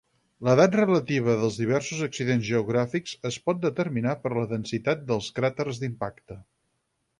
L'edat 0.45 0.77
relativa 0.77 1.35
dels 1.41 1.59
diversos 1.63 1.99
accidents 2.05 2.47
geogràfics 2.47 3.13
es 3.31 3.39
pot 3.51 3.61
determinar 3.67 4.17
per 4.25 4.33
la 4.39 4.49
densitat 4.57 5.07
dels 5.13 5.31
cràters 5.39 5.85
d'impacte. 5.85 6.43